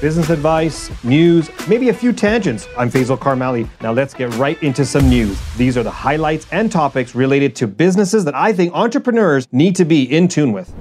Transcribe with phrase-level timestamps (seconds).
[0.00, 2.68] business advice, news, maybe a few tangents.
[2.76, 3.68] I'm Faisal Karmali.
[3.82, 5.40] Now let's get right into some news.
[5.56, 9.84] These are the highlights and topics related to businesses that I think entrepreneurs need to
[9.84, 10.72] be in tune with.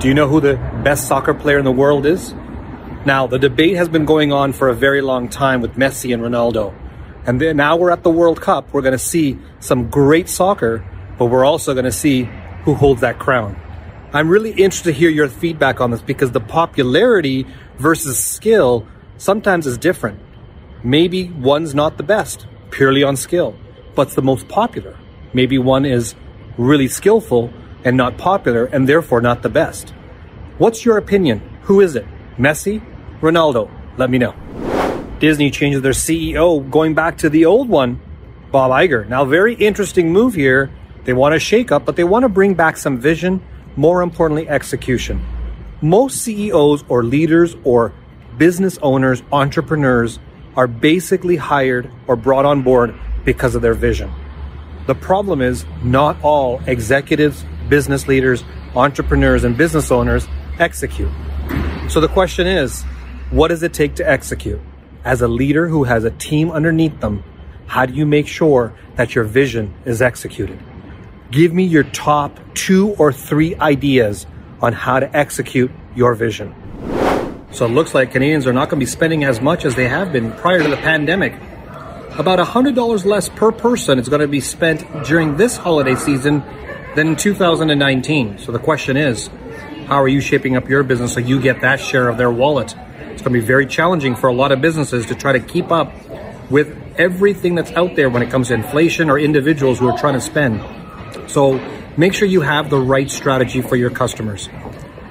[0.00, 2.32] Do you know who the best soccer player in the world is?
[3.06, 6.22] Now, the debate has been going on for a very long time with Messi and
[6.22, 6.74] Ronaldo.
[7.26, 8.72] And then now we're at the World Cup.
[8.72, 10.84] We're going to see some great soccer,
[11.18, 12.28] but we're also going to see
[12.64, 13.60] who holds that crown.
[14.12, 17.46] I'm really interested to hear your feedback on this because the popularity
[17.78, 18.84] versus skill
[19.18, 20.18] sometimes is different.
[20.82, 23.54] Maybe one's not the best purely on skill,
[23.94, 24.96] but's the most popular.
[25.32, 26.16] Maybe one is
[26.58, 27.52] really skillful
[27.84, 29.90] and not popular and therefore not the best.
[30.58, 31.40] What's your opinion?
[31.62, 32.06] Who is it?
[32.36, 32.82] Messi?
[33.20, 33.70] Ronaldo?
[33.96, 34.34] Let me know.
[35.20, 38.00] Disney changes their CEO going back to the old one,
[38.50, 39.08] Bob Iger.
[39.08, 40.70] Now, very interesting move here.
[41.04, 43.40] They want a shake up, but they want to bring back some vision
[43.76, 45.24] more importantly, execution.
[45.80, 47.92] Most CEOs or leaders or
[48.36, 50.18] business owners, entrepreneurs
[50.56, 54.10] are basically hired or brought on board because of their vision.
[54.86, 60.26] The problem is not all executives, business leaders, entrepreneurs, and business owners
[60.58, 61.10] execute.
[61.88, 62.82] So the question is,
[63.30, 64.60] what does it take to execute?
[65.04, 67.24] As a leader who has a team underneath them,
[67.66, 70.58] how do you make sure that your vision is executed?
[71.30, 74.26] Give me your top two or three ideas
[74.60, 76.52] on how to execute your vision.
[77.52, 79.86] So it looks like Canadians are not going to be spending as much as they
[79.86, 81.34] have been prior to the pandemic.
[82.18, 86.42] About $100 less per person is going to be spent during this holiday season
[86.96, 88.38] than in 2019.
[88.38, 89.28] So the question is,
[89.86, 92.74] how are you shaping up your business so you get that share of their wallet?
[93.12, 95.70] It's going to be very challenging for a lot of businesses to try to keep
[95.70, 95.92] up
[96.50, 100.14] with everything that's out there when it comes to inflation or individuals who are trying
[100.14, 100.60] to spend.
[101.28, 101.58] So
[101.96, 104.48] make sure you have the right strategy for your customers.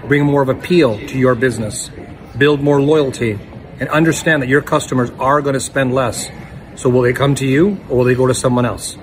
[0.08, 1.89] Bring more of appeal to your business.
[2.38, 3.39] Build more loyalty
[3.80, 6.30] and understand that your customers are going to spend less.
[6.75, 8.97] So will they come to you or will they go to someone else?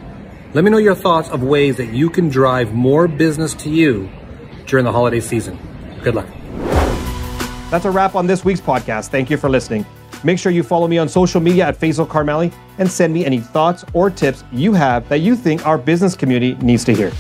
[0.55, 4.09] Let me know your thoughts of ways that you can drive more business to you
[4.67, 5.59] during the holiday season.
[6.03, 6.27] Good luck.
[7.71, 9.09] That's a wrap on this week's podcast.
[9.09, 9.85] Thank you for listening.
[10.25, 13.41] Make sure you follow me on social media at Faisal Karmali and send me any
[13.41, 17.13] thoughts or tips you have that you think our business community needs to hear.